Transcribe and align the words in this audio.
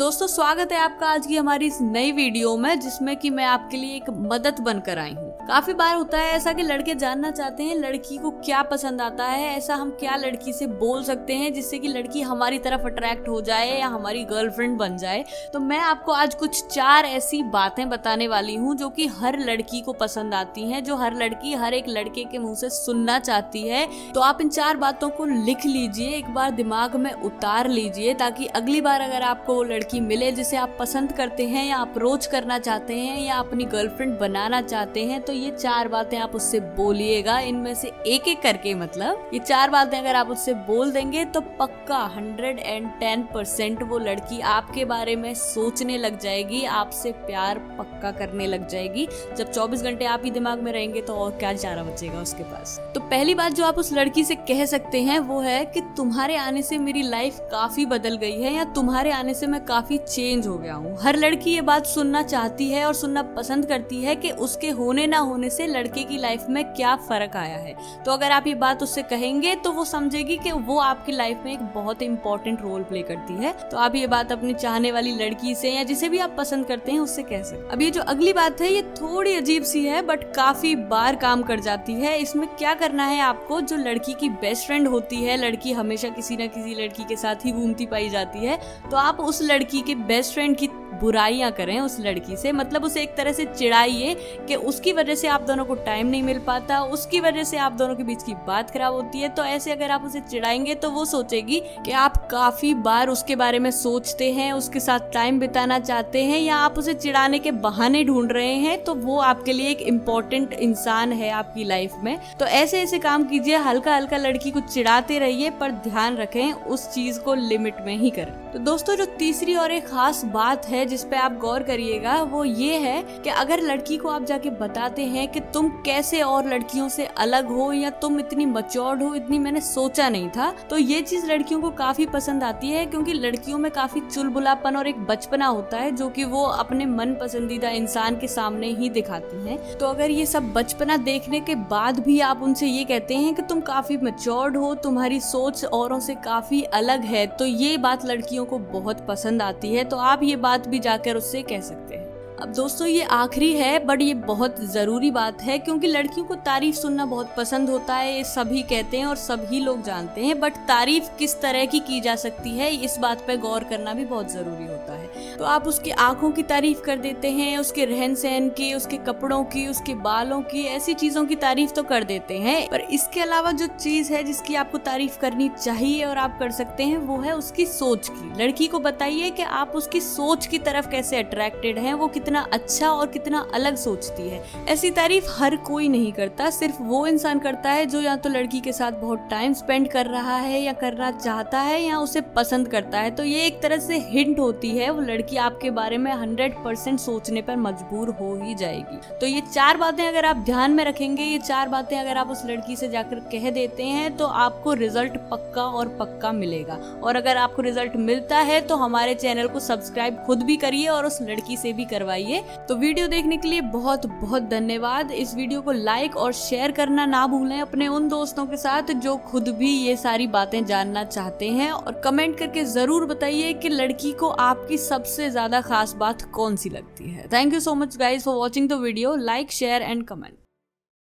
दोस्तों, 0.00 0.26
स्वागत 0.26 0.72
है 0.72 0.78
आपका 0.78 1.06
आज 1.06 1.26
की 1.26 1.36
हमारी 1.36 1.66
इस 1.66 1.80
नई 1.80 2.12
वीडियो 2.12 2.56
में, 2.56 2.80
जिसमें 2.80 3.16
कि 3.16 3.30
मैं 3.30 3.44
आपके 3.44 3.76
लिए 3.76 3.96
एक 3.96 4.08
मदद 4.10 4.60
बनकर 4.60 4.98
आई 4.98 5.12
हूँ। 5.14 5.29
काफ़ी 5.50 5.72
बार 5.74 5.94
होता 5.94 6.18
है 6.18 6.32
ऐसा 6.32 6.52
कि 6.52 6.62
लड़के 6.62 6.94
जानना 6.94 7.30
चाहते 7.30 7.62
हैं 7.62 7.76
लड़की 7.76 8.16
को 8.16 8.30
क्या 8.40 8.60
पसंद 8.62 9.00
आता 9.00 9.24
है, 9.24 9.46
ऐसा 9.56 9.74
हम 9.74 9.88
क्या 10.00 10.16
लड़की 10.16 10.52
से 10.52 10.66
बोल 10.66 11.02
सकते 11.04 11.34
हैं 11.34 11.52
जिससे 11.54 11.78
कि 11.78 11.88
लड़की 11.88 12.20
हमारी 12.22 12.58
तरफ़ 12.58 12.84
अट्रैक्ट 12.86 13.28
हो 13.28 13.40
जाए 13.40 13.78
या 13.78 13.86
हमारी 13.88 14.22
गर्लफ्रेंड 14.24 14.76
बन 14.78 14.96
जाए। 14.96 15.24
तो 15.52 15.60
मैं 15.60 15.78
आपको 15.78 16.12
आज 16.12 16.34
कुछ 16.34 16.62
चार 16.66 17.04
ऐसी 17.06 17.42
बातें 17.52 17.88
बताने 17.90 18.28
वाली 18.28 18.54
हूँ 18.56 18.74
जो 18.76 18.88
कि 18.90 19.06
हर 19.16 19.38
लड़की 19.40 19.80
को 19.80 19.92
पसंद 19.94 20.34
आती 20.34 20.68
हैं, 20.68 20.82
जो 20.84 20.96
हर 20.96 21.14
लड़की 21.14 21.54
हर 21.54 21.74
एक 21.74 21.88
लड़के 21.88 22.24
के 22.24 22.38
मुँह 22.38 22.54
से 22.54 22.70
सुनना 22.70 23.18
चाहती 23.20 23.62
है। 23.62 23.86
तो 24.12 24.20
आप 24.20 24.40
इन 24.40 24.48
चार 24.50 24.76
बातों 24.76 25.10
को 25.10 25.24
लिख 25.24 25.66
लीजिए, 25.66 26.08
एक 26.10 26.32
बार 26.34 26.50
दिमाग 26.52 26.96
में 26.96 27.12
उतार 27.14 27.68
लीजिए 27.70 28.14
ताकि 28.14 28.46
अगली 28.54 28.80
बार 28.80 29.00
अगर 29.00 29.22
आपको 29.24 29.54
वो 29.54 29.62
लड़की 29.64 30.00
मिले 30.02 30.30
जिसे 30.32 30.56
आप 30.58 30.76
पसंद 30.78 31.12
करते 31.12 31.48
हैं 31.48 31.66
या 31.66 31.78
अप्रोच 31.80 32.26
करना 32.28 32.58
चाहते 32.60 32.94
हैं 32.94 33.20
या 33.20 33.38
अपनी 33.38 33.64
गर्लफ्रेंड 33.66 34.18
बनाना 34.20 34.62
चाहते 34.62 35.04
हैं 35.04 35.20
तो 35.22 35.38
ये 35.40 35.50
चार 35.52 35.88
बातें 35.88 36.16
आप 36.18 36.34
उससे 36.34 36.60
बोलिएगा, 36.76 37.38
इनमें 37.40 37.74
से 37.74 37.92
एक 38.06 38.28
एक 38.28 38.40
करके 38.42 38.74
मतलब 38.74 39.30
ये 39.34 39.38
चार 39.40 39.70
बातें 39.70 39.96
अगर 39.98 40.14
आप 40.14 40.28
उससे 40.30 40.54
बोल 40.66 40.90
देंगे 40.92 41.24
तो 41.26 41.40
पक्का 41.60 41.98
हंड्रेड 42.16 42.58
एंड 42.58 42.88
टेन 43.00 43.22
परसेंट 43.34 43.82
वो 43.82 43.98
लड़की 44.00 44.40
आपके 44.50 44.84
बारे 44.84 45.16
में 45.16 45.32
सोचने 45.34 45.96
लग 45.98 46.18
जाएगी, 46.20 46.62
आपसे 46.64 47.12
प्यार 47.12 47.58
पक्का 47.78 48.10
करने 48.12 48.46
लग 48.46 48.66
जाएगी। 48.68 49.06
जब 49.36 49.52
24 49.52 49.82
घंटे 49.82 50.04
आप 50.06 50.22
ही 50.24 50.30
दिमाग 50.30 50.62
में 50.62 50.72
रहेंगे 50.72 51.00
तो 51.00 51.14
और 51.14 51.30
क्या 51.32 51.52
चारा 51.54 51.82
बचेगा 51.82 52.20
उसके 52.20 52.44
पास। 52.44 52.78
तो 52.94 53.00
पहली 53.02 53.34
बात 53.34 53.52
जो 53.52 53.64
आप 53.64 53.78
उस 53.78 53.92
लड़की 53.92 54.24
से 54.24 54.34
कह 54.48 54.64
सकते 54.66 55.02
हैं 55.02 55.18
वो 55.20 55.40
है 55.40 55.64
कि 55.66 55.80
तुम्हारे 55.96 56.36
आने 56.38 56.62
से 56.62 56.78
मेरी 56.80 57.02
लाइफ 57.02 57.38
काफ़ी 57.52 57.86
बदल 57.86 58.16
गई 58.16 58.40
है 58.40 58.54
या 58.54 58.64
तुम्हारे 58.74 59.10
आने 59.12 59.34
से 59.34 59.46
मैं 59.46 59.64
काफ़ी 59.66 59.98
चेंज 59.98 60.46
हो 60.46 60.56
गया 60.58 60.74
हूँ। 60.74 60.96
हर 61.02 61.16
लड़की 61.16 61.50
ये 61.50 61.60
बात 61.62 61.86
सुनना 61.86 62.22
चाहती 62.22 62.68
है 62.70 62.84
और 62.86 62.94
सुनना 62.94 63.22
पसंद 63.32 63.66
करती 63.66 64.02
है 64.02 64.14
कि 64.16 64.30
उसके 64.40 64.70
होने 64.72 65.06
ना 65.06 65.18
होने 65.30 65.50
से 65.50 65.66
लड़के 65.66 66.04
की 66.04 66.18
लाइफ 66.18 66.46
में 66.50 66.64
क्या 66.66 66.94
फ़र्क 66.98 67.36
आया 67.36 67.56
है? 67.56 67.74
तो 68.04 68.12
अगर 68.12 68.30
आप 68.30 68.46
ये 68.46 68.54
बात 68.56 68.82
उससे 68.82 69.02
कहेंगे 69.04 69.54
तो 69.56 69.72
वो 69.72 69.84
समझेगी 69.84 70.36
कि 70.36 70.52
वो 70.52 70.78
आपकी 70.80 71.12
लाइफ 71.12 71.42
में 71.44 71.52
एक 71.52 71.60
बहुत 71.74 72.02
इंपॉर्टेंट 72.02 72.60
रोल 72.62 72.82
प्ले 72.82 73.02
करती 73.02 73.34
है। 73.34 73.52
तो 73.62 73.76
आप 73.76 73.94
ये 73.94 74.06
बात 74.06 74.32
अपनी 74.32 74.54
चाहने 74.54 74.92
वाली 74.92 75.12
लड़की 75.14 75.54
से 75.54 75.70
या 75.70 75.82
जिसे 75.84 76.08
भी 76.08 76.18
आप 76.18 76.34
पसंद 76.38 76.66
करते 76.66 76.92
हैं, 76.92 76.98
उससे 77.00 77.22
कह 77.22 77.42
सकते 77.42 77.72
अब 77.72 77.82
ये 77.82 77.90
जो 77.90 78.02
अगली 78.04 78.32
बात 78.32 78.60
है, 78.60 78.72
ये 78.72 78.82
थोड़ी 78.94 79.34
अजीब 79.34 79.62
सी 79.64 79.84
है 79.86 80.02
बट 80.02 80.24
काफ़ी 80.34 80.74
बार 80.88 81.16
काम 81.16 81.42
कर 81.42 81.60
जाती 81.60 81.94
है। 81.94 82.18
इसमें 82.18 82.46
क्या 82.48 82.74
करना 82.74 83.06
है 83.06 83.20
आपको? 83.22 83.60
जो 83.60 83.76
लड़की 83.78 84.14
की 84.14 84.28
बेस्ट 84.30 84.66
फ्रेंड 84.66 84.88
होती 84.88 85.16
है, 85.16 85.36
लड़की 85.38 85.72
हमेशा 85.72 86.08
किसी 86.10 86.36
ना 86.36 86.46
किसी 86.48 86.74
लड़की 86.74 87.04
के 87.04 87.16
साथ 87.16 87.44
ही 87.44 87.52
घूमती 87.52 87.86
पाई 87.86 88.08
जाती 88.08 88.38
है 88.38 88.58
तो 88.90 88.96
आप 88.96 89.20
उस 89.20 89.42
लड़की 89.42 89.80
के 89.80 89.94
बेस्ट 90.04 90.34
फ्रेंड 90.34 90.56
की 90.56 90.66
बुराइयाँ 90.94 91.50
करें 91.52 91.78
उस 91.80 91.98
लड़की 92.00 92.36
से 92.36 92.52
मतलब 92.52 92.84
उसे 92.84 93.02
एक 93.02 93.14
तरह 93.16 93.32
से 93.32 93.44
चिढ़ाइए 93.46 94.14
कि 94.48 94.54
उसकी 94.54 94.92
वजह 94.92 95.14
से 95.14 95.28
आप 95.28 95.42
दोनों 95.42 95.64
को 95.64 95.74
टाइम 95.76 96.06
नहीं 96.06 96.22
मिल 96.22 96.38
पाता, 96.38 96.80
उसकी 96.82 97.20
वजह 97.20 97.44
से 97.44 97.56
आप 97.58 97.72
दोनों 97.72 97.94
के 97.94 98.04
बीच 98.04 98.22
की 98.22 98.34
बात 98.46 98.70
खराब 98.70 98.94
होती 98.94 99.20
है। 99.20 99.28
तो 99.28 99.44
ऐसे 99.44 99.72
अगर 99.72 99.90
आप 99.90 100.04
उसे 100.04 100.20
चिढ़ाएँगे 100.20 100.74
तो 100.74 100.90
वो 100.90 101.04
सोचेगी 101.04 101.60
कि 101.84 101.90
आप 101.92 102.16
काफ़ी 102.30 102.72
बार 102.80 103.08
उसके 103.08 103.36
बारे 103.36 103.58
में 103.58 103.70
सोचते 103.72 104.30
हैं, 104.32 104.52
उसके 104.52 104.80
साथ 104.80 105.12
टाइम 105.12 105.40
बिताना 105.40 105.78
चाहते 105.80 106.24
हैं 106.24 106.38
या 106.38 106.56
आप 106.56 106.78
उसे 106.78 106.94
चिड़ाने 106.94 107.38
के 107.38 107.50
बहाने 107.60 108.04
ढूंढ 108.04 108.32
रहे 108.32 108.54
हैं 108.56 108.82
तो 108.84 108.94
वो 108.94 109.18
आपके 109.20 109.52
लिए 109.52 109.70
एक 109.70 109.80
इम्पोर्टेंट 109.82 110.52
इंसान 110.52 111.12
है 111.12 111.30
आपकी 111.32 111.64
लाइफ 111.64 111.94
में। 112.04 112.18
तो 112.40 112.46
ऐसे 112.46 112.80
ऐसे 112.80 112.98
काम 112.98 113.24
कीजिए, 113.24 113.56
हल्का 113.58 113.96
हल्का 113.96 114.16
लड़की 114.16 114.50
को 114.50 114.60
चिड़ाते 114.62 115.18
रहिए, 115.18 115.50
पर 115.50 115.70
ध्यान 115.70 116.16
रखें 116.16 116.52
उस 116.52 116.88
चीज़ 116.88 117.20
को 117.20 117.34
लिमिट 117.34 117.76
में 117.80 117.96
ही 117.96 118.10
करें। 118.10 118.32
तो 118.52 118.58
दोस्तों, 118.60 118.96
जो 118.96 119.04
तीसरी 119.18 119.54
और 119.54 119.72
एक 119.72 119.86
खास 119.86 120.24
बात 120.24 120.66
है 120.66 120.79
जिस 120.86 121.04
पे 121.04 121.16
आप 121.16 121.36
गौर 121.38 121.62
करिएगा, 121.62 122.20
वो 122.22 122.44
ये 122.44 122.78
है 122.78 123.02
कि 123.22 123.30
अगर 123.30 123.60
लड़की 123.62 123.96
को 123.96 124.08
आप 124.08 124.24
जाके 124.24 124.50
बताते 124.52 125.04
हैं 125.04 125.26
कि 125.28 125.40
तुम 125.54 125.68
कैसे 125.84 126.20
और 126.22 126.48
लड़कियों 126.48 126.88
से 126.88 127.06
अलग 127.18 127.48
हो 127.48 127.72
या 127.72 127.90
तुम 128.00 128.18
इतनी 128.20 128.46
मच्योर्ड 128.46 129.02
हो, 129.02 129.14
इतनी 129.14 129.38
मैंने 129.38 129.60
सोचा 129.62 130.08
नहीं 130.08 130.28
था 130.28 130.50
तो 130.70 130.78
ये 130.78 131.00
चीज़ 131.02 131.26
लड़कियों 131.26 131.60
को 131.60 131.70
काफ़ी 131.76 132.06
पसंद 132.08 132.44
आती 132.44 132.70
है 132.70 132.84
क्योंकि 132.86 133.12
लड़कियों 133.12 133.58
में 133.58 133.70
काफ़ी 133.72 134.00
चुलबुलापन 134.02 134.76
और 134.76 134.86
एक 134.88 135.04
बचपना 135.06 135.46
होता 135.46 135.78
है 135.78 135.90
जो 135.92 136.08
कि 136.10 136.24
वो 136.26 136.42
अपने 136.44 136.86
मन 136.86 137.14
पसंदीदा 137.20 137.70
इंसान 137.70 138.16
के 138.16 138.28
सामने 138.28 138.66
ही 138.70 138.90
दिखाती 138.90 139.44
हैं। 139.44 139.58
तो 139.78 139.86
अगर 139.86 140.10
ये 140.10 140.26
सब 140.26 140.52
बचपना 140.52 140.96
देखने 140.98 141.40
के 141.40 141.54
बाद 141.66 141.98
भी 142.00 142.18
आप 142.22 142.42
उनसे 142.42 142.66
ये 142.66 142.84
कहते 142.84 143.16
हैं 143.16 143.34
कि 143.34 143.42
तुम 143.42 143.60
काफ़ी 143.62 143.96
मच्योर्ड 143.98 144.56
हो, 144.56 144.74
तुम्हारी 144.76 145.20
सोच 145.20 145.64
औरों 145.64 145.98
से 146.00 146.14
काफ़ी 146.24 146.62
अलग 146.74 147.04
है 147.04 147.26
तो 147.28 147.46
ये 147.46 147.76
बात 147.78 148.04
लड़कियों 148.06 148.44
को 148.44 148.58
बहुत 148.60 149.06
पसंद 149.06 149.42
आती 149.42 149.68
है। 149.68 149.84
तो 149.84 149.96
आप 149.98 150.22
ये 150.22 150.36
बात 150.38 150.66
भी 150.70 150.78
जाकर 150.78 151.16
उससे 151.16 151.42
कह 151.42 151.60
सकते 151.60 151.94
हैं। 151.94 152.08
अब 152.36 152.52
दोस्तों, 152.52 152.86
ये 152.86 153.02
आखिरी 153.02 153.52
है, 153.52 153.78
बट 153.86 154.02
ये 154.02 154.14
बहुत 154.14 154.60
ज़रूरी 154.72 155.10
बात 155.10 155.42
है 155.42 155.58
क्योंकि 155.58 155.86
लड़कियों 155.86 156.26
को 156.26 156.34
तारीफ़ 156.34 156.76
सुनना 156.76 157.06
बहुत 157.06 157.34
पसंद 157.36 157.70
होता 157.70 157.94
है, 157.94 158.16
ये 158.16 158.24
सभी 158.24 158.62
कहते 158.62 158.98
हैं 158.98 159.06
और 159.06 159.16
सभी 159.16 159.60
लोग 159.60 159.82
जानते 159.82 160.20
हैं, 160.20 160.38
बट 160.40 160.56
तारीफ़ 160.68 161.10
किस 161.18 161.40
तरह 161.40 161.64
की 161.64 161.80
की 161.80 162.00
जा 162.00 162.14
सकती 162.16 162.50
है, 162.50 162.70
इस 162.74 162.96
बात 162.98 163.26
पर 163.26 163.36
गौर 163.36 163.64
करना 163.64 163.94
भी 163.94 164.04
बहुत 164.04 164.32
ज़रूरी 164.32 164.66
होता 164.66 164.92
है। 164.92 164.99
तो 165.38 165.44
आप 165.44 165.68
उसकी 165.68 165.90
आँखों 165.90 166.30
की 166.30 166.42
तारीफ़ 166.42 166.80
कर 166.80 166.96
देते 166.96 167.30
हैं, 167.30 167.58
उसके 167.58 167.84
रहन 167.84 168.14
सहन 168.14 168.48
की, 168.48 168.74
उसके 168.74 168.96
कपड़ों 168.96 169.44
की, 169.44 169.66
उसके 169.66 169.94
बालों 169.94 170.40
की, 170.42 170.64
ऐसी 170.64 170.94
चीज़ों 170.94 171.24
की 171.26 171.36
तारीफ़ 171.36 171.70
तो 171.70 171.82
कर 171.82 172.04
देते 172.04 172.38
हैं। 172.38 172.68
पर 172.70 172.80
इसके 172.80 173.20
अलावा 173.20 173.52
जो 173.52 173.66
चीज़ 173.66 174.12
है 174.12 174.24
जिसकी 174.24 174.54
आपको 174.54 174.78
तारीफ़ 174.78 175.18
करनी 175.18 175.50
चाहिए 175.64 176.04
और 176.04 176.18
आप 176.18 176.38
कर 176.38 176.50
सकते 176.50 176.84
हैं, 176.84 176.98
वो 176.98 177.16
है 177.16 177.36
उसकी 177.36 177.66
सोच 177.66 178.08
की। 178.08 178.44
लड़की 178.44 178.66
को 178.66 178.78
बताइए 178.78 179.30
कि 179.30 179.42
आप 179.42 179.72
उसकी 179.74 180.00
सोच 180.00 180.46
की 180.46 180.58
तरफ़ 180.58 180.88
कैसे 180.88 181.16
अट्रैक्टेड 181.16 181.78
हैं, 181.78 181.94
वो 181.94 182.08
कितना 182.08 182.46
अच्छा 182.52 182.90
और 182.90 183.06
कितना 183.06 183.46
अलग 183.54 183.76
सोचती 183.76 184.28
है। 184.28 184.44
ऐसी 184.68 184.90
तारीफ़ 184.90 185.24
हर 185.30 185.56
कोई 185.56 185.88
नहीं 185.88 186.12
करता, 186.12 186.50
सिर्फ़ 186.50 186.82
वो 186.82 187.06
इंसान 187.06 187.38
करता 187.38 187.70
है 187.70 187.86
जो 187.86 188.00
या 188.00 188.16
तो 188.16 188.28
लड़की 188.28 188.60
के 188.60 188.72
साथ 188.72 188.92
बहुत 188.92 189.26
टाइम 189.30 189.52
स्पेंड 189.52 189.88
कर 189.88 190.06
रहा 190.06 190.36
है 190.36 190.60
या 190.62 190.72
करना 190.72 191.10
चाहता 191.10 191.60
है 191.60 191.82
या 191.82 191.98
उसे 191.98 192.20
पसंद 192.20 192.68
करता 192.68 193.00
है। 193.00 193.10
तो 193.10 193.24
ये 193.24 193.46
एक 193.46 193.60
तरह 193.62 193.78
से 193.78 193.98
हिंट 193.98 194.38
होती 194.38 194.70
है 194.70 194.90
वो 195.00 195.06
लड़की 195.06 195.36
आपके 195.38 195.70
बारे 195.70 195.96
में 195.98 196.10
हंड्रेड 196.12 196.54
परसेंट 196.64 196.98
सोचने 197.00 197.42
पर 197.42 197.56
मजबूर 197.58 198.08
हो 198.14 198.34
ही 198.36 198.54
जाएगी। 198.54 198.96
तो 199.20 199.26
ये 199.26 199.40
चार 199.42 199.76
बातें 199.76 200.06
अगर 200.06 200.24
आप 200.24 200.36
ध्यान 200.44 200.70
में 200.70 200.84
रखेंगे, 200.84 201.22
ये 201.22 201.38
चार 201.40 201.68
बातें 201.68 201.96
अगर 201.98 202.16
आप 202.16 202.30
उस 202.30 202.44
लड़की 202.46 202.76
से 202.76 202.88
जाकर 202.90 203.20
कह 203.32 203.50
देते 203.50 203.84
हैं 203.84 204.16
तो 204.16 204.26
आपको 204.38 204.72
रिज़ल्ट 204.74 205.16
पक्का 205.30 205.62
और 205.62 205.88
पक्का 206.00 206.32
मिलेगा। 206.32 206.74
और 207.02 207.16
अगर 207.16 207.36
आपको 207.36 207.62
रिज़ल्ट 207.62 207.96
मिलता 207.98 208.38
है 208.40 208.60
तो 208.62 208.76
हमारे 208.76 209.14
चैनल 209.14 209.48
को 209.48 209.60
सब्सक्राइब 209.60 210.22
खुद 210.26 210.42
भी 210.42 210.56
करिए 210.56 210.88
और 210.88 211.06
उस 211.06 211.18
लड़की 211.22 211.56
से 211.56 211.72
भी 211.72 211.84
करवाइए। 211.86 212.42
तो 212.68 212.76
वीडियो 212.76 213.06
देखने 213.08 213.36
के 213.36 213.48
लिए 213.48 213.60
बहुत 213.70 214.06
बहुत 214.08 214.48
धन्यवाद। 214.50 215.10
इस 215.12 215.34
वीडियो 215.34 215.60
को 215.62 215.72
लाइक 215.72 216.16
और 216.16 216.32
शेयर 216.34 216.72
करना 216.72 217.06
ना 217.06 217.26
भूलें 217.28 217.60
अपने 217.60 217.88
उन 217.90 218.08
दोस्तों 218.08 218.46
के 218.46 218.56
साथ 218.58 218.92
जो 219.00 219.16
खुद 219.30 219.48
भी 219.58 219.72
ये 219.78 219.96
सारी 219.96 220.26
बातें 220.28 220.64
जानना 220.66 221.04
चाहते 221.06 221.48
हैं। 221.50 221.70
और 221.72 222.00
कमेंट 222.04 222.38
करके 222.38 222.64
ज़रूर 222.66 223.06
बताइए 223.06 223.52
कि 223.54 223.68
लड़की 223.70 224.12
को 224.12 224.28
आपकी 224.40 224.76
सबसे 224.90 225.30
ज़्यादा 225.30 225.60
खास 225.62 225.94
बात 225.96 226.22
कौन 226.32 226.56
सी 226.56 226.70
लगती 226.70 227.10
है? 227.10 227.26
Thank 227.32 227.54
you 227.54 227.60
so 227.60 227.74
much 227.74 227.96
guys 227.96 228.24
for 228.24 228.36
watching 228.36 228.68
the 228.68 228.80
video 228.82 229.16
like 229.16 229.52
share 229.52 229.82
and 229.82 230.06
comment 230.06 230.34